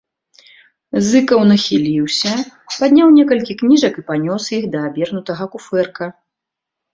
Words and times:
Зыкаў 1.09 1.39
нахіліўся, 1.51 2.33
падняў 2.77 3.11
некалькі 3.19 3.57
кніжак 3.61 3.93
і 4.03 4.05
панёс 4.09 4.43
іх 4.59 4.67
да 4.77 4.83
абернутага 4.89 5.43
куфэрка. 5.55 6.05